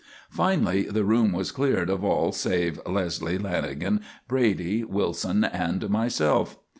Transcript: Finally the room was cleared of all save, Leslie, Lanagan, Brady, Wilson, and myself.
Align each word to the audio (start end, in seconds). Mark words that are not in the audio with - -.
Finally 0.31 0.81
the 0.85 1.03
room 1.03 1.31
was 1.31 1.51
cleared 1.51 1.87
of 1.87 2.03
all 2.03 2.31
save, 2.31 2.81
Leslie, 2.87 3.37
Lanagan, 3.37 4.01
Brady, 4.27 4.83
Wilson, 4.83 5.43
and 5.43 5.87
myself. 5.91 6.57